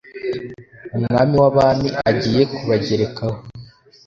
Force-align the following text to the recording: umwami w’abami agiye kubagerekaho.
umwami 0.97 1.33
w’abami 1.41 1.89
agiye 2.09 2.41
kubagerekaho. 2.53 3.37